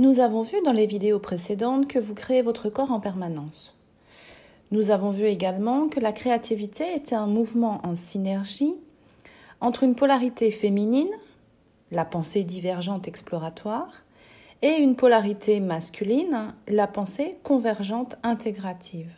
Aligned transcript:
Nous 0.00 0.20
avons 0.20 0.42
vu 0.42 0.58
dans 0.64 0.72
les 0.72 0.86
vidéos 0.86 1.18
précédentes 1.18 1.88
que 1.88 1.98
vous 1.98 2.14
créez 2.14 2.40
votre 2.40 2.70
corps 2.70 2.92
en 2.92 3.00
permanence. 3.00 3.76
Nous 4.70 4.92
avons 4.92 5.10
vu 5.10 5.24
également 5.24 5.88
que 5.88 5.98
la 5.98 6.12
créativité 6.12 6.94
était 6.94 7.16
un 7.16 7.26
mouvement 7.26 7.80
en 7.82 7.96
synergie 7.96 8.76
entre 9.60 9.82
une 9.82 9.96
polarité 9.96 10.52
féminine, 10.52 11.10
la 11.90 12.04
pensée 12.04 12.44
divergente 12.44 13.08
exploratoire, 13.08 14.04
et 14.62 14.76
une 14.76 14.94
polarité 14.94 15.58
masculine, 15.58 16.54
la 16.68 16.86
pensée 16.86 17.36
convergente 17.42 18.18
intégrative. 18.22 19.10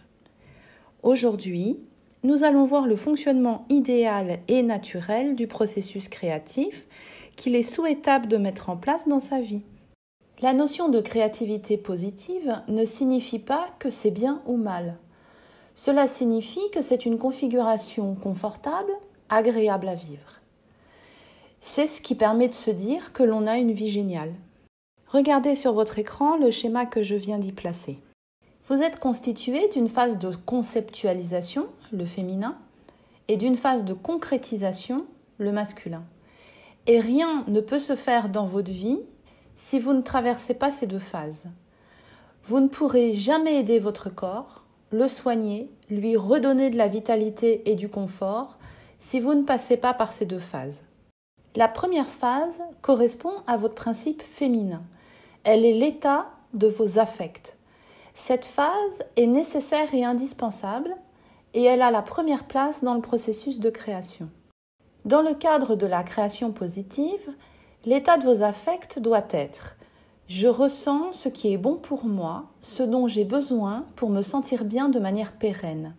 Aujourd'hui, 1.03 1.77
nous 2.23 2.43
allons 2.43 2.65
voir 2.65 2.87
le 2.87 2.97
fonctionnement 2.97 3.67
idéal 3.69 4.39
et 4.49 4.63
naturel 4.63 5.35
du 5.35 5.47
processus 5.47 6.09
créatif 6.09 6.87
qu'il 7.37 7.55
est 7.55 7.63
souhaitable 7.63 8.29
de 8.29 8.39
mettre 8.39 8.71
en 8.71 8.79
place 8.79 9.09
dans 9.09 9.21
sa 9.21 9.41
vie. 9.41 9.61
La 10.43 10.55
notion 10.55 10.89
de 10.89 11.03
créativité 11.03 11.77
positive 11.77 12.63
ne 12.67 12.87
signifie 12.87 13.39
pas 13.39 13.67
que 13.79 13.91
c'est 13.91 14.11
bien 14.11 14.41
ou 14.47 14.57
mal. 14.57 14.97
Cela 15.75 16.07
signifie 16.07 16.71
que 16.73 16.81
c'est 16.81 17.05
une 17.05 17.19
configuration 17.19 18.15
confortable, 18.15 18.91
agréable 19.29 19.87
à 19.87 19.95
vivre. 19.95 20.41
C'est 21.61 21.89
ce 21.89 22.01
qui 22.01 22.15
permet 22.15 22.49
de 22.49 22.55
se 22.55 22.71
dire 22.71 23.13
que 23.13 23.23
l'on 23.23 23.47
a 23.47 23.59
une 23.59 23.73
vie 23.73 23.91
géniale. 23.91 24.33
Regardez 25.09 25.55
sur 25.55 25.75
votre 25.75 25.99
écran 25.99 26.39
le 26.39 26.51
schéma 26.51 26.87
que 26.87 27.03
je 27.03 27.17
viens 27.17 27.39
d'y 27.39 27.53
placer. 27.53 27.99
Vous 28.67 28.81
êtes 28.81 28.99
constitué 28.99 29.69
d'une 29.69 29.91
phase 29.91 30.17
de 30.17 30.35
conceptualisation, 30.47 31.67
le 31.93 32.07
féminin, 32.07 32.57
et 33.29 33.37
d'une 33.37 33.59
phase 33.59 33.85
de 33.85 33.93
concrétisation, 33.93 35.05
le 35.37 35.53
masculin. 35.53 36.05
Et 36.87 36.99
rien 36.99 37.43
ne 37.47 37.61
peut 37.61 37.79
se 37.79 37.95
faire 37.95 38.31
dans 38.31 38.47
votre 38.47 38.73
vie 38.73 39.01
si 39.61 39.79
vous 39.79 39.93
ne 39.93 40.01
traversez 40.01 40.55
pas 40.55 40.73
ces 40.73 40.87
deux 40.87 40.99
phases. 40.99 41.45
Vous 42.45 42.61
ne 42.61 42.69
pourrez 42.69 43.13
jamais 43.13 43.57
aider 43.57 43.79
votre 43.79 44.09
corps, 44.09 44.65
le 44.91 45.07
soigner, 45.07 45.71
lui 45.91 46.17
redonner 46.17 46.71
de 46.71 46.79
la 46.79 46.89
vitalité 46.89 47.71
et 47.71 47.75
du 47.75 47.91
confort 47.91 48.57
si 48.99 49.21
vous 49.21 49.35
ne 49.35 49.45
passez 49.45 49.77
pas 49.77 49.93
par 49.93 50.13
ces 50.13 50.25
deux 50.25 50.39
phases. 50.39 50.83
La 51.57 51.69
première 51.69 52.09
phase 52.09 52.59
correspond 52.81 53.35
à 53.47 53.59
votre 53.59 53.75
principe 53.75 54.23
féminin. 54.23 54.83
Elle 55.45 55.67
est 55.67 55.75
l'état 55.75 56.31
de 56.55 56.67
vos 56.67 56.99
affects. 56.99 57.55
Cette 58.15 58.47
phase 58.47 59.05
est 59.17 59.27
nécessaire 59.27 59.93
et 59.93 60.07
indispensable 60.07 60.97
et 61.53 61.65
elle 61.65 61.83
a 61.83 61.91
la 61.91 62.03
première 62.03 62.45
place 62.45 62.83
dans 62.83 62.95
le 62.95 63.03
processus 63.03 63.61
de 63.61 63.69
création. 63.69 64.31
Dans 65.05 65.23
le 65.23 65.35
cadre 65.35 65.77
de 65.77 65.87
la 65.87 66.03
création 66.03 66.51
positive, 66.51 67.31
L'état 67.85 68.19
de 68.19 68.25
vos 68.25 68.43
affects 68.43 68.99
doit 68.99 69.27
être 69.31 69.77
je 70.31 70.47
ressens 70.47 71.13
ce 71.13 71.29
qui 71.29 71.53
est 71.53 71.59
bon 71.59 71.75
pour 71.75 72.05
moi, 72.05 72.45
ce 72.63 72.85
dont 72.85 73.09
j'ai 73.09 73.25
besoin 73.25 73.85
pour 73.97 74.11
me 74.11 74.23
sentir 74.23 74.65
bien 74.65 74.89
de 74.89 75.01
manière 75.01 75.33
pérenne. 75.33 75.97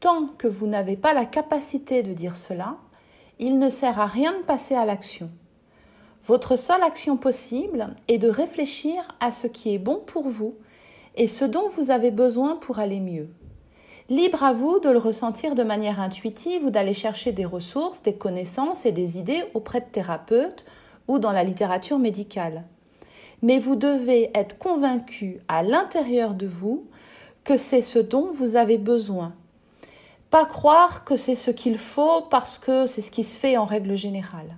Tant 0.00 0.28
que 0.38 0.48
vous 0.48 0.66
n'avez 0.66 0.96
pas 0.96 1.12
la 1.12 1.26
capacité 1.26 2.02
de 2.02 2.14
dire 2.14 2.38
cela, 2.38 2.78
il 3.38 3.58
ne 3.58 3.68
sert 3.68 4.00
à 4.00 4.06
rien 4.06 4.32
de 4.38 4.42
passer 4.42 4.74
à 4.74 4.86
l'action. 4.86 5.28
Votre 6.24 6.56
seule 6.56 6.82
action 6.82 7.18
possible 7.18 7.94
est 8.08 8.16
de 8.16 8.30
réfléchir 8.30 9.06
à 9.20 9.32
ce 9.32 9.46
qui 9.46 9.74
est 9.74 9.78
bon 9.78 10.00
pour 10.06 10.26
vous 10.26 10.54
et 11.14 11.26
ce 11.26 11.44
dont 11.44 11.68
vous 11.68 11.90
avez 11.90 12.10
besoin 12.10 12.56
pour 12.56 12.78
aller 12.78 13.00
mieux. 13.00 13.28
Libre 14.10 14.42
à 14.42 14.54
vous 14.54 14.80
de 14.80 14.88
le 14.88 14.96
ressentir 14.96 15.54
de 15.54 15.62
manière 15.62 16.00
intuitive 16.00 16.64
ou 16.64 16.70
d'aller 16.70 16.94
chercher 16.94 17.32
des 17.32 17.44
ressources, 17.44 18.02
des 18.02 18.14
connaissances 18.14 18.86
et 18.86 18.92
des 18.92 19.18
idées 19.18 19.44
auprès 19.52 19.80
de 19.80 19.86
thérapeutes 19.86 20.64
ou 21.08 21.18
dans 21.18 21.32
la 21.32 21.44
littérature 21.44 21.98
médicale. 21.98 22.64
Mais 23.42 23.58
vous 23.58 23.76
devez 23.76 24.30
être 24.34 24.56
convaincu 24.56 25.40
à 25.46 25.62
l'intérieur 25.62 26.34
de 26.34 26.46
vous 26.46 26.86
que 27.44 27.58
c'est 27.58 27.82
ce 27.82 27.98
dont 27.98 28.30
vous 28.32 28.56
avez 28.56 28.78
besoin. 28.78 29.34
Pas 30.30 30.46
croire 30.46 31.04
que 31.04 31.16
c'est 31.16 31.34
ce 31.34 31.50
qu'il 31.50 31.76
faut 31.76 32.22
parce 32.30 32.58
que 32.58 32.86
c'est 32.86 33.02
ce 33.02 33.10
qui 33.10 33.24
se 33.24 33.36
fait 33.36 33.58
en 33.58 33.66
règle 33.66 33.94
générale. 33.94 34.56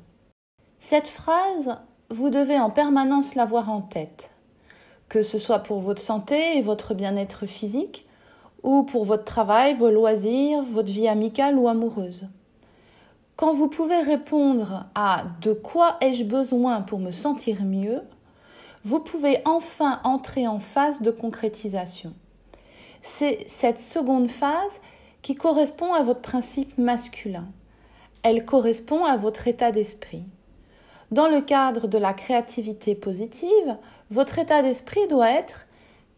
Cette 0.79 1.09
phrase, 1.09 1.77
vous 2.09 2.31
devez 2.31 2.59
en 2.61 2.71
permanence 2.71 3.35
l'avoir 3.35 3.69
en 3.69 3.81
tête, 3.81 4.31
que 5.09 5.23
ce 5.23 5.41
soit 5.41 5.61
pour 5.61 5.81
votre 5.81 6.03
santé 6.03 6.57
et 6.57 6.63
votre 6.63 6.95
bien-être 6.95 7.47
physique, 7.47 8.07
ou 8.63 8.83
pour 8.83 9.05
votre 9.05 9.25
travail, 9.25 9.75
vos 9.75 9.91
loisirs, 9.91 10.63
votre 10.63 10.91
vie 10.91 11.09
amicale 11.09 11.57
ou 11.57 11.69
amoureuse. 11.69 12.29
Quand 13.37 13.55
vous 13.55 13.69
pouvez 13.69 14.01
répondre 14.01 14.85
à 14.95 15.25
de 15.41 15.53
quoi 15.53 15.97
ai-je 16.01 16.25
besoin 16.25 16.83
pour 16.83 16.99
me 16.99 17.11
sentir 17.11 17.63
mieux, 17.63 18.03
vous 18.85 19.01
pouvez 19.01 19.39
enfin 19.45 20.01
entrer 20.05 20.47
en 20.47 20.59
phase 20.59 21.01
de 21.03 21.11
concrétisation. 21.11 22.13
C'est 23.03 23.45
cette 23.49 23.81
seconde 23.81 24.29
phase 24.29 24.81
qui 25.23 25.35
correspond 25.35 25.93
à 25.93 26.03
votre 26.03 26.21
principe 26.21 26.77
masculin. 26.79 27.47
Elle 28.23 28.45
correspond 28.45 29.05
à 29.05 29.17
votre 29.17 29.49
état 29.49 29.71
d'esprit. 29.71 30.25
Dans 31.11 31.29
le 31.29 31.41
cadre 31.41 31.89
de 31.89 31.99
la 31.99 32.13
créativité 32.13 32.95
positive, 32.95 33.77
votre 34.11 34.39
état 34.39 34.63
d'esprit 34.63 35.09
doit 35.09 35.31
être 35.31 35.67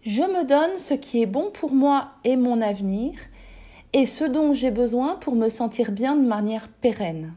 je 0.03 0.23
me 0.23 0.45
donne 0.45 0.79
ce 0.79 0.95
qui 0.95 1.23
est 1.23 1.27
bon 1.27 1.51
pour 1.53 1.73
moi 1.73 2.09
et 2.25 2.37
mon 2.37 2.61
avenir 2.61 3.15
et 3.93 4.05
ce 4.05 4.25
dont 4.25 4.53
j'ai 4.53 4.73
besoin 4.73 5.15
pour 5.15 5.37
me 5.37 5.49
sentir 5.49 5.93
bien 5.93 6.17
de 6.17 6.27
manière 6.27 6.69
pérenne. 6.69 7.35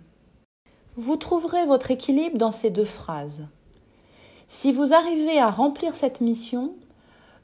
Vous 0.96 1.16
trouverez 1.16 1.66
votre 1.66 1.92
équilibre 1.92 2.38
dans 2.38 2.52
ces 2.52 2.72
deux 2.72 2.86
phrases. 2.86 3.46
Si 4.48 4.72
vous 4.72 4.94
arrivez 4.94 5.40
à 5.40 5.52
remplir 5.52 5.96
cette 5.96 6.22
mission, 6.22 6.74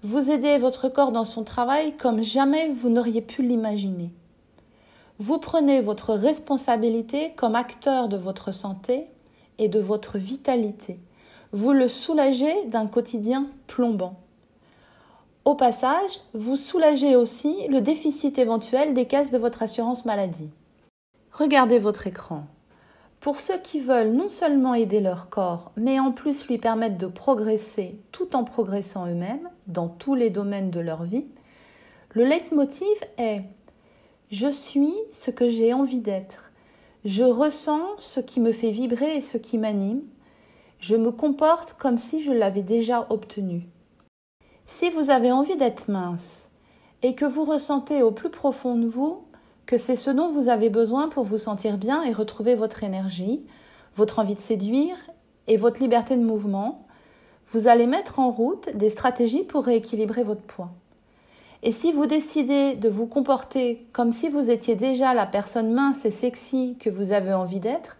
vous 0.01 0.31
aidez 0.31 0.57
votre 0.57 0.89
corps 0.89 1.11
dans 1.11 1.25
son 1.25 1.43
travail 1.43 1.95
comme 1.97 2.23
jamais 2.23 2.69
vous 2.69 2.89
n'auriez 2.89 3.21
pu 3.21 3.43
l'imaginer. 3.43 4.11
Vous 5.19 5.37
prenez 5.37 5.81
votre 5.81 6.15
responsabilité 6.15 7.33
comme 7.35 7.55
acteur 7.55 8.09
de 8.09 8.17
votre 8.17 8.51
santé 8.51 9.05
et 9.59 9.67
de 9.67 9.79
votre 9.79 10.17
vitalité. 10.17 10.99
Vous 11.51 11.73
le 11.73 11.89
soulagez 11.89 12.65
d'un 12.67 12.87
quotidien 12.87 13.47
plombant. 13.67 14.20
Au 15.43 15.55
passage, 15.55 16.19
vous 16.35 16.55
soulagez 16.55 17.15
aussi 17.15 17.67
le 17.67 17.81
déficit 17.81 18.37
éventuel 18.37 18.93
des 18.93 19.05
caisses 19.05 19.31
de 19.31 19.39
votre 19.39 19.63
assurance 19.63 20.05
maladie. 20.05 20.51
Regardez 21.31 21.79
votre 21.79 22.05
écran. 22.05 22.43
Pour 23.19 23.39
ceux 23.39 23.57
qui 23.57 23.79
veulent 23.79 24.11
non 24.11 24.29
seulement 24.29 24.75
aider 24.75 24.99
leur 24.99 25.29
corps, 25.29 25.71
mais 25.77 25.99
en 25.99 26.11
plus 26.11 26.47
lui 26.47 26.59
permettre 26.59 26.99
de 26.99 27.07
progresser 27.07 27.99
tout 28.11 28.35
en 28.35 28.43
progressant 28.43 29.07
eux-mêmes 29.07 29.49
dans 29.65 29.87
tous 29.87 30.13
les 30.13 30.29
domaines 30.29 30.69
de 30.69 30.79
leur 30.79 31.03
vie, 31.03 31.25
le 32.11 32.23
leitmotiv 32.23 32.85
est 33.17 33.41
Je 34.29 34.51
suis 34.51 34.93
ce 35.11 35.31
que 35.31 35.49
j'ai 35.49 35.73
envie 35.73 36.01
d'être. 36.01 36.51
Je 37.03 37.23
ressens 37.23 37.81
ce 37.97 38.19
qui 38.19 38.41
me 38.41 38.51
fait 38.51 38.71
vibrer 38.71 39.17
et 39.17 39.21
ce 39.23 39.39
qui 39.39 39.57
m'anime. 39.57 40.03
Je 40.79 40.95
me 40.95 41.11
comporte 41.11 41.73
comme 41.73 41.97
si 41.97 42.21
je 42.21 42.31
l'avais 42.31 42.61
déjà 42.61 43.07
obtenu. 43.09 43.67
Si 44.73 44.89
vous 44.89 45.09
avez 45.09 45.33
envie 45.33 45.57
d'être 45.57 45.91
mince 45.91 46.47
et 47.03 47.13
que 47.13 47.25
vous 47.25 47.43
ressentez 47.43 48.03
au 48.03 48.11
plus 48.11 48.29
profond 48.29 48.77
de 48.77 48.87
vous 48.87 49.25
que 49.65 49.77
c'est 49.77 49.97
ce 49.97 50.09
dont 50.09 50.29
vous 50.29 50.47
avez 50.47 50.69
besoin 50.69 51.09
pour 51.09 51.25
vous 51.25 51.37
sentir 51.37 51.77
bien 51.77 52.03
et 52.03 52.13
retrouver 52.13 52.55
votre 52.55 52.81
énergie, 52.81 53.43
votre 53.97 54.19
envie 54.19 54.33
de 54.33 54.39
séduire 54.39 54.95
et 55.47 55.57
votre 55.57 55.81
liberté 55.81 56.15
de 56.15 56.23
mouvement, 56.23 56.87
vous 57.47 57.67
allez 57.67 57.85
mettre 57.85 58.19
en 58.19 58.31
route 58.31 58.69
des 58.73 58.89
stratégies 58.89 59.43
pour 59.43 59.65
rééquilibrer 59.65 60.23
votre 60.23 60.41
poids. 60.41 60.71
Et 61.63 61.73
si 61.73 61.91
vous 61.91 62.05
décidez 62.05 62.75
de 62.75 62.87
vous 62.87 63.07
comporter 63.07 63.85
comme 63.91 64.13
si 64.13 64.29
vous 64.29 64.49
étiez 64.49 64.75
déjà 64.75 65.13
la 65.13 65.25
personne 65.25 65.73
mince 65.73 66.05
et 66.05 66.11
sexy 66.11 66.77
que 66.79 66.89
vous 66.89 67.11
avez 67.11 67.33
envie 67.33 67.59
d'être, 67.59 67.97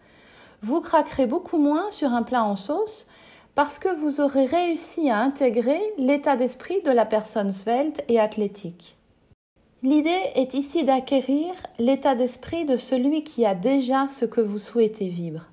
vous 0.62 0.80
craquerez 0.80 1.28
beaucoup 1.28 1.58
moins 1.58 1.92
sur 1.92 2.14
un 2.14 2.24
plat 2.24 2.46
en 2.46 2.56
sauce 2.56 3.08
parce 3.56 3.80
que 3.80 3.94
vous 4.00 4.22
aurez 4.22 4.46
réussi 4.46 5.10
à 5.10 5.20
intégrer 5.20 5.80
l'état 5.98 6.36
d'esprit 6.36 6.82
de 6.84 6.92
la 6.92 7.06
personne 7.06 7.52
svelte 7.52 8.04
et 8.08 8.20
athlétique. 8.20 8.98
L'idée 9.84 10.22
est 10.36 10.54
ici 10.54 10.84
d'acquérir 10.84 11.52
l'état 11.80 12.16
d'esprit 12.16 12.66
de 12.66 12.78
celui 12.78 13.24
qui 13.24 13.46
a 13.46 13.56
déjà 13.56 14.08
ce 14.08 14.26
que 14.26 14.40
vous 14.40 14.60
souhaitez 14.60 15.08
vivre. 15.08 15.48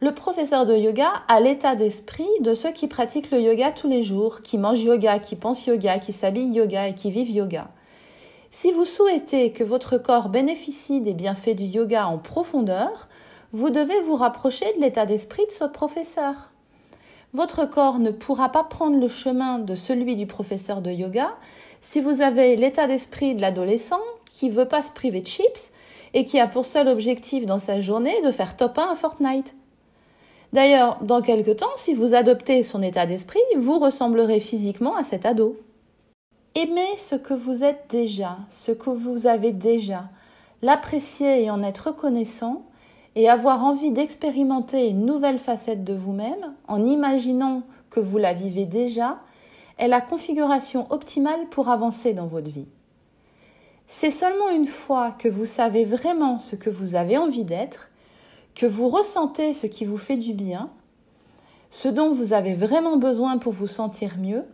Le 0.00 0.14
professeur 0.14 0.64
de 0.64 0.76
yoga 0.76 1.10
a 1.28 1.40
l'état 1.40 1.74
d'esprit 1.74 2.28
de 2.40 2.54
ceux 2.54 2.72
qui 2.72 2.88
pratiquent 2.88 3.30
le 3.30 3.40
yoga 3.40 3.72
tous 3.72 3.88
les 3.88 4.02
jours, 4.02 4.42
qui 4.42 4.58
mangent 4.58 4.82
yoga, 4.82 5.18
qui 5.18 5.34
pensent 5.34 5.66
yoga, 5.66 5.98
qui 5.98 6.12
s'habillent 6.12 6.54
yoga 6.54 6.88
et 6.88 6.94
qui 6.94 7.10
vivent 7.10 7.30
yoga. 7.30 7.68
Si 8.50 8.70
vous 8.70 8.84
souhaitez 8.84 9.50
que 9.50 9.64
votre 9.64 9.98
corps 9.98 10.28
bénéficie 10.28 11.00
des 11.00 11.14
bienfaits 11.14 11.56
du 11.56 11.64
yoga 11.64 12.06
en 12.06 12.18
profondeur, 12.18 13.08
vous 13.52 13.70
devez 13.70 14.00
vous 14.02 14.16
rapprocher 14.16 14.66
de 14.76 14.80
l'état 14.80 15.06
d'esprit 15.06 15.46
de 15.46 15.52
ce 15.52 15.64
professeur. 15.64 16.53
Votre 17.34 17.66
corps 17.66 17.98
ne 17.98 18.12
pourra 18.12 18.48
pas 18.50 18.62
prendre 18.62 19.00
le 19.00 19.08
chemin 19.08 19.58
de 19.58 19.74
celui 19.74 20.14
du 20.14 20.24
professeur 20.24 20.80
de 20.80 20.92
yoga 20.92 21.34
si 21.82 22.00
vous 22.00 22.22
avez 22.22 22.54
l'état 22.54 22.86
d'esprit 22.86 23.34
de 23.34 23.40
l'adolescent 23.40 24.00
qui 24.30 24.50
veut 24.50 24.68
pas 24.68 24.84
se 24.84 24.92
priver 24.92 25.20
de 25.20 25.26
chips 25.26 25.72
et 26.14 26.24
qui 26.24 26.38
a 26.38 26.46
pour 26.46 26.64
seul 26.64 26.86
objectif 26.86 27.44
dans 27.44 27.58
sa 27.58 27.80
journée 27.80 28.22
de 28.22 28.30
faire 28.30 28.56
top 28.56 28.78
1 28.78 28.92
à 28.92 28.94
Fortnite. 28.94 29.56
D'ailleurs, 30.52 30.98
dans 31.02 31.22
quelque 31.22 31.50
temps, 31.50 31.66
si 31.74 31.92
vous 31.92 32.14
adoptez 32.14 32.62
son 32.62 32.82
état 32.82 33.04
d'esprit, 33.04 33.40
vous 33.56 33.80
ressemblerez 33.80 34.38
physiquement 34.38 34.94
à 34.94 35.02
cet 35.02 35.26
ado. 35.26 35.58
Aimez 36.54 36.96
ce 36.98 37.16
que 37.16 37.34
vous 37.34 37.64
êtes 37.64 37.86
déjà, 37.90 38.38
ce 38.48 38.70
que 38.70 38.90
vous 38.90 39.26
avez 39.26 39.50
déjà, 39.50 40.04
l'apprécier 40.62 41.42
et 41.42 41.50
en 41.50 41.64
être 41.64 41.88
reconnaissant, 41.88 42.62
et 43.16 43.28
avoir 43.28 43.64
envie 43.64 43.90
d'expérimenter 43.90 44.88
une 44.88 45.06
nouvelle 45.06 45.38
facette 45.38 45.84
de 45.84 45.94
vous-même 45.94 46.54
en 46.66 46.84
imaginant 46.84 47.62
que 47.90 48.00
vous 48.00 48.18
la 48.18 48.34
vivez 48.34 48.66
déjà, 48.66 49.20
est 49.78 49.88
la 49.88 50.00
configuration 50.00 50.86
optimale 50.90 51.48
pour 51.50 51.68
avancer 51.68 52.12
dans 52.12 52.26
votre 52.26 52.50
vie. 52.50 52.68
C'est 53.86 54.10
seulement 54.10 54.48
une 54.50 54.66
fois 54.66 55.12
que 55.12 55.28
vous 55.28 55.46
savez 55.46 55.84
vraiment 55.84 56.38
ce 56.38 56.56
que 56.56 56.70
vous 56.70 56.94
avez 56.94 57.18
envie 57.18 57.44
d'être, 57.44 57.90
que 58.54 58.66
vous 58.66 58.88
ressentez 58.88 59.54
ce 59.54 59.66
qui 59.66 59.84
vous 59.84 59.98
fait 59.98 60.16
du 60.16 60.32
bien, 60.32 60.70
ce 61.70 61.88
dont 61.88 62.12
vous 62.12 62.32
avez 62.32 62.54
vraiment 62.54 62.96
besoin 62.96 63.38
pour 63.38 63.52
vous 63.52 63.66
sentir 63.66 64.16
mieux, 64.18 64.44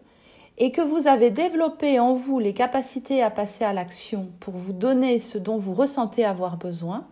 et 0.59 0.73
que 0.73 0.83
vous 0.83 1.07
avez 1.07 1.31
développé 1.31 2.01
en 2.01 2.13
vous 2.13 2.39
les 2.39 2.53
capacités 2.53 3.23
à 3.23 3.31
passer 3.31 3.65
à 3.65 3.73
l'action 3.73 4.29
pour 4.41 4.55
vous 4.55 4.75
donner 4.75 5.19
ce 5.19 5.39
dont 5.39 5.57
vous 5.57 5.73
ressentez 5.73 6.25
avoir 6.25 6.59
besoin, 6.59 7.07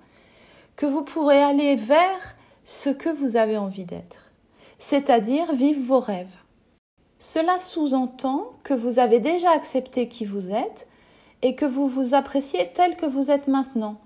que 0.78 0.86
vous 0.86 1.02
pourrez 1.02 1.42
aller 1.42 1.74
vers 1.74 2.36
ce 2.64 2.88
que 2.88 3.08
vous 3.08 3.36
avez 3.36 3.58
envie 3.58 3.84
d'être, 3.84 4.30
c'est-à-dire 4.78 5.52
vivre 5.52 5.82
vos 5.82 5.98
rêves. 5.98 6.36
Cela 7.18 7.58
sous-entend 7.58 8.52
que 8.62 8.74
vous 8.74 9.00
avez 9.00 9.18
déjà 9.18 9.50
accepté 9.50 10.06
qui 10.06 10.24
vous 10.24 10.52
êtes 10.52 10.86
et 11.42 11.56
que 11.56 11.64
vous 11.64 11.88
vous 11.88 12.14
appréciez 12.14 12.70
tel 12.74 12.96
que 12.96 13.06
vous 13.06 13.28
êtes 13.28 13.48
maintenant, 13.48 13.96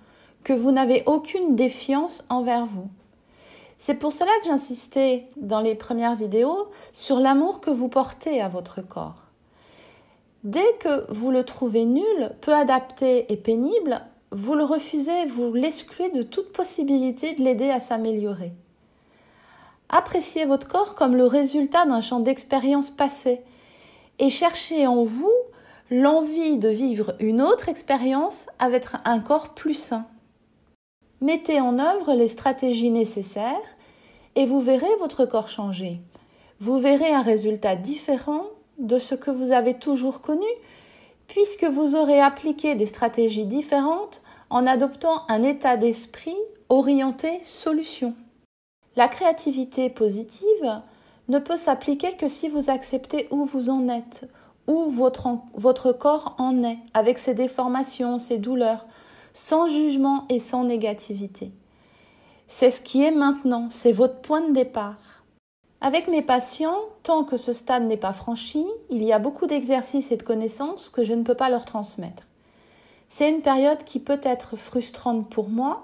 que 0.44 0.54
vous 0.54 0.70
n'avez 0.70 1.02
aucune 1.04 1.56
défiance 1.56 2.24
envers 2.30 2.64
vous. 2.64 2.88
C'est 3.78 3.96
pour 3.96 4.14
cela 4.14 4.30
que 4.40 4.46
j'insistais 4.46 5.28
dans 5.36 5.60
les 5.60 5.74
premières 5.74 6.16
vidéos 6.16 6.70
sur 6.94 7.20
l'amour 7.20 7.60
que 7.60 7.70
vous 7.70 7.88
portez 7.88 8.40
à 8.40 8.48
votre 8.48 8.80
corps. 8.80 9.26
Dès 10.42 10.72
que 10.80 11.04
vous 11.12 11.30
le 11.30 11.44
trouvez 11.44 11.84
nul, 11.84 12.32
peu 12.40 12.54
adapté 12.54 13.30
et 13.30 13.36
pénible, 13.36 14.00
vous 14.32 14.54
le 14.54 14.64
refusez, 14.64 15.26
vous 15.26 15.52
l'excluez 15.52 16.08
de 16.08 16.22
toute 16.22 16.52
possibilité 16.52 17.34
de 17.34 17.42
l'aider 17.42 17.68
à 17.68 17.80
s'améliorer. 17.80 18.52
Appréciez 19.90 20.46
votre 20.46 20.68
corps 20.68 20.94
comme 20.94 21.14
le 21.14 21.26
résultat 21.26 21.84
d'un 21.84 22.00
champ 22.00 22.20
d'expérience 22.20 22.90
passé 22.90 23.42
et 24.18 24.30
cherchez 24.30 24.86
en 24.86 25.04
vous 25.04 25.30
l'envie 25.90 26.56
de 26.56 26.70
vivre 26.70 27.14
une 27.20 27.42
autre 27.42 27.68
expérience 27.68 28.46
avec 28.58 28.86
un 29.04 29.20
corps 29.20 29.50
plus 29.50 29.74
sain. 29.74 30.06
Mettez 31.20 31.60
en 31.60 31.78
œuvre 31.78 32.14
les 32.14 32.28
stratégies 32.28 32.90
nécessaires 32.90 33.76
et 34.34 34.46
vous 34.46 34.60
verrez 34.60 34.96
votre 34.98 35.26
corps 35.26 35.50
changer. 35.50 36.00
Vous 36.58 36.78
verrez 36.78 37.12
un 37.12 37.20
résultat 37.20 37.76
différent 37.76 38.46
de 38.78 38.98
ce 38.98 39.14
que 39.14 39.30
vous 39.30 39.52
avez 39.52 39.74
toujours 39.74 40.22
connu 40.22 40.46
puisque 41.32 41.64
vous 41.64 41.96
aurez 41.96 42.20
appliqué 42.20 42.74
des 42.74 42.84
stratégies 42.84 43.46
différentes 43.46 44.20
en 44.50 44.66
adoptant 44.66 45.22
un 45.30 45.42
état 45.42 45.78
d'esprit 45.78 46.36
orienté 46.68 47.42
solution. 47.42 48.14
La 48.96 49.08
créativité 49.08 49.88
positive 49.88 50.82
ne 51.28 51.38
peut 51.38 51.56
s'appliquer 51.56 52.18
que 52.18 52.28
si 52.28 52.50
vous 52.50 52.68
acceptez 52.68 53.28
où 53.30 53.46
vous 53.46 53.70
en 53.70 53.88
êtes, 53.88 54.28
où 54.66 54.90
votre, 54.90 55.38
votre 55.54 55.92
corps 55.92 56.34
en 56.36 56.62
est, 56.64 56.76
avec 56.92 57.18
ses 57.18 57.32
déformations, 57.32 58.18
ses 58.18 58.36
douleurs, 58.36 58.84
sans 59.32 59.70
jugement 59.70 60.26
et 60.28 60.38
sans 60.38 60.64
négativité. 60.64 61.50
C'est 62.46 62.70
ce 62.70 62.82
qui 62.82 63.02
est 63.02 63.10
maintenant, 63.10 63.68
c'est 63.70 63.92
votre 63.92 64.20
point 64.20 64.46
de 64.46 64.52
départ. 64.52 65.21
Avec 65.84 66.06
mes 66.06 66.22
patients, 66.22 66.78
tant 67.02 67.24
que 67.24 67.36
ce 67.36 67.52
stade 67.52 67.82
n'est 67.82 67.96
pas 67.96 68.12
franchi, 68.12 68.64
il 68.88 69.02
y 69.02 69.12
a 69.12 69.18
beaucoup 69.18 69.48
d'exercices 69.48 70.12
et 70.12 70.16
de 70.16 70.22
connaissances 70.22 70.88
que 70.88 71.02
je 71.02 71.12
ne 71.12 71.24
peux 71.24 71.34
pas 71.34 71.50
leur 71.50 71.64
transmettre. 71.64 72.22
C'est 73.08 73.28
une 73.28 73.42
période 73.42 73.82
qui 73.82 73.98
peut 73.98 74.20
être 74.22 74.54
frustrante 74.54 75.28
pour 75.28 75.48
moi, 75.48 75.82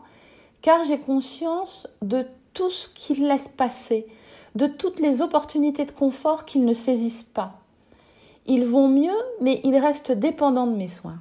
car 0.63 0.85
j'ai 0.85 1.01
conscience 1.01 1.89
de 2.01 2.25
tout 2.55 2.71
ce 2.71 2.89
qu'ils 2.89 3.27
laissent 3.27 3.51
passer, 3.57 4.07
de 4.55 4.69
toutes 4.69 5.01
les 5.01 5.21
opportunités 5.21 5.85
de 5.85 5.91
confort 5.91 6.45
qu'ils 6.45 6.65
ne 6.65 6.75
saisissent 6.75 7.25
pas. 7.35 7.55
Ils 8.47 8.67
vont 8.67 8.87
mieux, 8.87 9.19
mais 9.41 9.61
ils 9.65 9.79
restent 9.79 10.13
dépendants 10.13 10.69
de 10.69 10.77
mes 10.77 10.87
soins. 10.87 11.19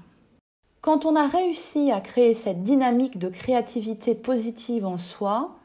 Quand 0.81 1.03
on 1.05 1.15
a 1.15 1.25
réussi 1.25 1.91
à 1.91 1.99
créer 1.99 2.35
cette 2.35 2.61
dynamique 2.61 3.17
de 3.17 3.29
créativité 3.29 4.13
positive 4.13 4.85
en 4.85 4.99
soi, 4.99 5.55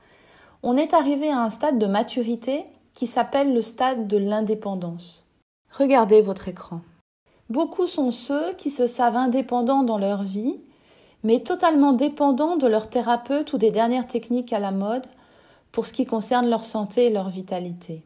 on 0.63 0.79
est 0.79 0.95
arrivé 0.95 1.29
à 1.29 1.43
un 1.43 1.51
stade 1.51 1.79
de 1.79 1.87
maturité 1.87 2.65
qui 2.95 3.07
s'appelle 3.07 3.55
le 3.55 3.63
stade 3.63 4.07
de 4.07 4.17
l'indépendance. 4.17 5.25
Regardez 5.77 6.21
votre 6.21 6.49
écran. 6.49 6.81
Beaucoup 7.49 7.87
sont 7.87 8.11
ceux 8.11 8.55
qui 8.55 8.71
se 8.71 8.87
savent 8.87 9.17
indépendants 9.17 9.83
dans 9.83 9.99
leur 9.99 10.23
vie, 10.23 10.61
mais 11.23 11.41
totalement 11.41 11.93
dépendants 11.93 12.57
de 12.57 12.67
leur 12.67 12.89
thérapeute 12.89 13.53
ou 13.53 13.59
des 13.59 13.71
dernières 13.71 14.07
techniques 14.07 14.53
à 14.53 14.59
la 14.59 14.71
mode 14.73 15.07
pour 15.71 15.87
ce 15.87 15.93
qui 15.93 16.07
concerne 16.07 16.49
leur 16.49 16.65
santé 16.65 17.07
et 17.07 17.11
leur 17.11 17.31
vitalité. 17.31 18.05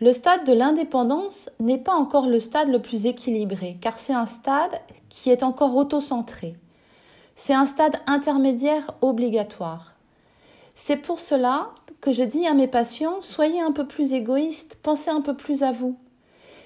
Le 0.00 0.12
stade 0.12 0.44
de 0.44 0.52
l'indépendance 0.52 1.50
n'est 1.58 1.78
pas 1.78 1.94
encore 1.94 2.28
le 2.28 2.38
stade 2.38 2.68
le 2.68 2.80
plus 2.80 3.06
équilibré, 3.06 3.78
car 3.80 3.98
c'est 3.98 4.14
un 4.14 4.26
stade 4.26 4.80
qui 5.08 5.30
est 5.30 5.42
encore 5.42 5.74
autocentré. 5.74 6.54
C'est 7.34 7.54
un 7.54 7.66
stade 7.66 7.96
intermédiaire 8.06 8.94
obligatoire. 9.00 9.94
C'est 10.80 10.96
pour 10.96 11.18
cela 11.18 11.72
que 12.00 12.12
je 12.12 12.22
dis 12.22 12.46
à 12.46 12.54
mes 12.54 12.68
patients, 12.68 13.20
soyez 13.20 13.60
un 13.60 13.72
peu 13.72 13.84
plus 13.88 14.12
égoïstes, 14.12 14.78
pensez 14.80 15.10
un 15.10 15.20
peu 15.20 15.34
plus 15.34 15.64
à 15.64 15.72
vous. 15.72 15.98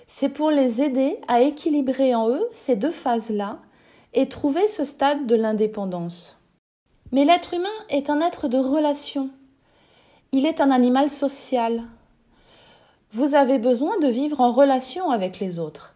C'est 0.06 0.29
pour 0.29 0.50
les 0.50 0.82
aider 0.82 1.19
à 1.29 1.41
équilibrer 1.41 2.14
en 2.14 2.29
eux 2.29 2.47
ces 2.53 2.76
deux 2.76 2.91
phases-là 2.91 3.59
et 4.12 4.29
trouver 4.29 4.69
ce 4.69 4.85
stade 4.85 5.26
de 5.26 5.35
l'indépendance. 5.35 6.37
Mais 7.11 7.25
l'être 7.25 7.55
humain 7.55 7.69
est 7.88 8.11
un 8.11 8.20
être 8.20 8.49
de 8.49 8.59
relation. 8.59 9.31
Il 10.32 10.44
est 10.44 10.61
un 10.61 10.70
animal 10.70 11.08
social. 11.08 11.82
Vous 13.12 13.35
avez 13.35 13.58
besoin 13.58 13.99
de 13.99 14.08
vivre 14.08 14.43
en 14.43 14.53
relation 14.53 15.11
avec 15.11 15.41
les 15.41 15.58
autres. 15.58 15.94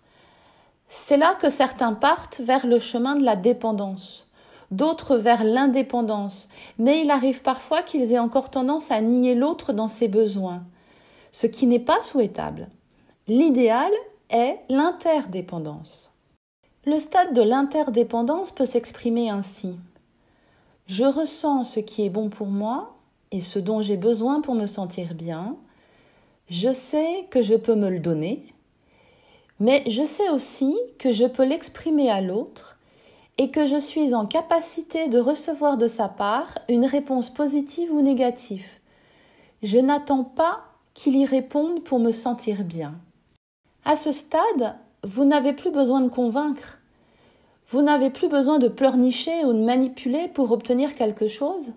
C'est 0.89 1.19
là 1.19 1.35
que 1.35 1.51
certains 1.51 1.93
partent 1.93 2.41
vers 2.41 2.67
le 2.67 2.79
chemin 2.79 3.15
de 3.15 3.25
la 3.25 3.37
dépendance, 3.37 4.26
d'autres 4.71 5.17
vers 5.17 5.45
l'indépendance, 5.45 6.49
mais 6.79 7.03
il 7.03 7.11
arrive 7.11 7.43
parfois 7.43 7.83
qu'ils 7.83 8.13
aient 8.13 8.19
encore 8.19 8.51
tendance 8.51 8.91
à 8.91 9.01
nier 9.01 9.35
l'autre 9.35 9.73
dans 9.73 9.89
ses 9.89 10.09
besoins, 10.09 10.63
ce 11.33 11.47
qui 11.47 11.67
n'est 11.67 11.79
pas 11.79 12.01
souhaitable. 12.01 12.69
L'idéal 13.29 13.93
est 14.31 14.59
l'interdépendance. 14.69 16.13
Le 16.85 16.99
stade 16.99 17.35
de 17.35 17.43
l'interdépendance 17.43 18.53
peut 18.53 18.65
s'exprimer 18.65 19.31
ainsi. 19.31 19.77
Je 20.87 21.05
ressens 21.05 21.65
ce 21.65 21.81
qui 21.81 22.05
est 22.05 22.11
bon 22.11 22.29
pour 22.29 22.47
moi 22.47 22.97
et 23.33 23.41
ce 23.41 23.59
dont 23.59 23.83
j'ai 23.83 23.97
besoin 23.97 24.41
pour 24.41 24.55
me 24.55 24.67
sentir 24.67 25.15
bien. 25.15 25.57
Je 26.49 26.73
sais 26.73 27.27
que 27.31 27.43
je 27.43 27.55
peux 27.55 27.75
me 27.75 27.91
le 27.91 27.99
donner, 27.99 28.55
mais 29.59 29.83
je 29.89 30.05
sais 30.05 30.29
aussi 30.29 30.77
que 30.99 31.11
je 31.11 31.25
peux 31.25 31.45
l'exprimer 31.45 32.09
à 32.11 32.21
l'autre 32.21 32.76
et 33.39 33.51
que 33.51 33.67
je 33.67 33.79
suis 33.79 34.15
en 34.15 34.27
capacité 34.27 35.09
de 35.09 35.19
recevoir 35.19 35.77
de 35.77 35.89
sa 35.89 36.09
part 36.09 36.55
une 36.69 36.87
réponse 36.87 37.31
positive 37.31 37.93
ou 37.93 38.01
négative. 38.01 38.67
Je 39.63 39.79
n'attends 39.79 40.25
pas 40.25 40.65
qu'il 40.95 41.17
y 41.17 41.27
réponde 41.27 41.83
pour 41.85 41.99
me 41.99 42.13
sentir 42.13 42.65
bien. 42.65 42.95
À 43.85 43.97
ce 43.97 44.13
stade, 44.13 44.77
vous 45.05 45.25
n'avez 45.25 45.53
plus 45.53 45.71
besoin 45.71 46.01
de 46.01 46.09
convaincre. 46.09 46.79
Vous 47.69 47.83
n'avez 47.83 48.11
plus 48.11 48.29
besoin 48.29 48.59
de 48.59 48.69
pleurnicher 48.69 49.45
ou 49.45 49.53
de 49.53 49.63
manipuler 49.63 50.29
pour 50.29 50.51
obtenir 50.53 50.95
quelque 50.95 51.29
chose. 51.29 51.73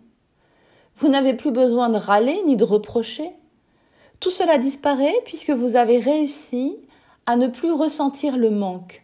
Vous 0.96 1.08
n'avez 1.08 1.34
plus 1.34 1.52
besoin 1.52 1.90
de 1.90 1.98
râler 1.98 2.42
ni 2.46 2.58
de 2.58 2.64
reprocher. 2.64 3.32
Tout 4.20 4.32
cela 4.32 4.58
disparaît 4.58 5.16
puisque 5.26 5.52
vous 5.52 5.76
avez 5.76 6.00
réussi 6.00 6.78
à 7.26 7.36
ne 7.36 7.48
plus 7.48 7.72
ressentir 7.72 8.38
le 8.38 8.50
manque, 8.50 9.04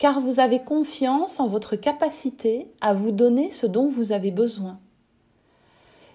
car 0.00 0.18
vous 0.18 0.40
avez 0.40 0.60
confiance 0.60 1.40
en 1.40 1.46
votre 1.46 1.76
capacité 1.76 2.66
à 2.80 2.94
vous 2.94 3.12
donner 3.12 3.50
ce 3.50 3.66
dont 3.66 3.86
vous 3.86 4.12
avez 4.12 4.30
besoin. 4.30 4.80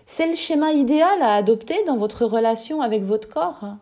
C'est 0.08 0.27
le 0.27 0.36
schéma 0.36 0.72
idéal 0.74 1.22
à 1.22 1.36
adopter 1.36 1.77
dans 1.86 1.96
votre 1.96 2.25
relation 2.25 2.82
avec 2.82 3.04
votre 3.04 3.30
corps. 3.30 3.75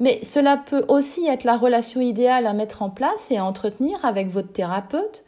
Mais 0.00 0.22
cela 0.24 0.56
peut 0.56 0.84
aussi 0.88 1.24
être 1.26 1.44
la 1.44 1.56
relation 1.56 2.00
idéale 2.00 2.46
à 2.46 2.52
mettre 2.52 2.82
en 2.82 2.90
place 2.90 3.30
et 3.30 3.36
à 3.36 3.44
entretenir 3.44 4.04
avec 4.04 4.28
votre 4.28 4.52
thérapeute, 4.52 5.24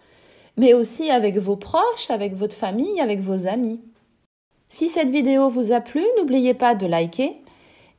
mais 0.57 0.75
aussi 0.75 1.09
avec 1.09 1.39
vos 1.39 1.57
proches, 1.57 2.11
avec 2.11 2.35
votre 2.35 2.57
famille, 2.57 3.01
avec 3.01 3.21
vos 3.21 3.47
amis. 3.47 3.81
Si 4.69 4.89
cette 4.89 5.11
vidéo 5.11 5.49
vous 5.49 5.71
a 5.71 5.81
plu, 5.81 6.05
n'oubliez 6.19 6.53
pas 6.53 6.75
de 6.75 6.87
liker, 6.87 7.41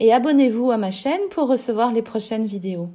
et 0.01 0.13
abonnez-vous 0.13 0.71
à 0.71 0.77
ma 0.77 0.91
chaîne 0.91 1.21
pour 1.31 1.47
recevoir 1.47 1.93
les 1.93 2.01
prochaines 2.01 2.45
vidéos. 2.45 2.89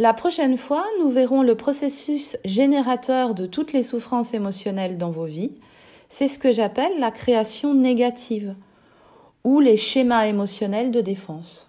La 0.00 0.14
prochaine 0.14 0.56
fois, 0.56 0.84
nous 1.00 1.10
verrons 1.10 1.42
le 1.42 1.56
processus 1.56 2.36
générateur 2.44 3.34
de 3.34 3.46
toutes 3.46 3.72
les 3.72 3.82
souffrances 3.82 4.32
émotionnelles 4.32 4.96
dans 4.96 5.10
vos 5.10 5.24
vies. 5.24 5.50
C'est 6.08 6.28
ce 6.28 6.38
que 6.38 6.52
j'appelle 6.52 7.00
la 7.00 7.10
création 7.10 7.74
négative, 7.74 8.54
ou 9.42 9.58
les 9.58 9.76
schémas 9.76 10.26
émotionnels 10.26 10.92
de 10.92 11.00
défense. 11.00 11.67